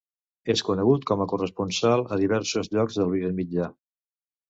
És 0.53 0.63
conegut 0.69 1.05
com 1.09 1.21
a 1.21 1.27
corresponsal 1.35 2.07
a 2.17 2.21
diversos 2.25 2.73
llocs 2.75 3.01
de 3.01 3.07
l'Orient 3.09 3.41
Mitjà. 3.45 3.73